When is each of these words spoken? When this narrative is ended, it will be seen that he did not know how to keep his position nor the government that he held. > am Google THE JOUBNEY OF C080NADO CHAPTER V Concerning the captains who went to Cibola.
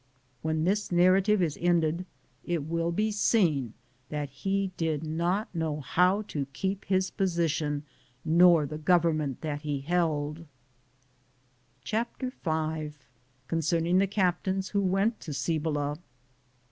When 0.41 0.63
this 0.63 0.91
narrative 0.91 1.43
is 1.43 1.59
ended, 1.61 2.07
it 2.43 2.63
will 2.63 2.91
be 2.91 3.11
seen 3.11 3.75
that 4.09 4.31
he 4.31 4.71
did 4.75 5.03
not 5.03 5.53
know 5.53 5.79
how 5.81 6.23
to 6.23 6.47
keep 6.53 6.85
his 6.85 7.11
position 7.11 7.83
nor 8.25 8.65
the 8.65 8.79
government 8.79 9.41
that 9.41 9.61
he 9.61 9.81
held. 9.81 10.37
> 10.37 10.37
am 10.39 10.43
Google 10.43 10.51
THE 10.57 11.85
JOUBNEY 11.85 12.05
OF 12.07 12.09
C080NADO 12.09 12.31
CHAPTER 12.41 12.89
V 12.99 13.05
Concerning 13.47 13.97
the 13.99 14.07
captains 14.07 14.69
who 14.69 14.81
went 14.81 15.19
to 15.19 15.33
Cibola. 15.33 15.99